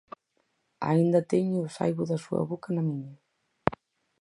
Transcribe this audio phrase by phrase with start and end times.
[0.91, 3.13] Aínda teño o saibo da súa boca na miña.